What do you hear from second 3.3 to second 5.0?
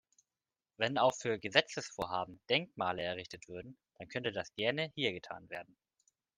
würden, dann könnte das gerne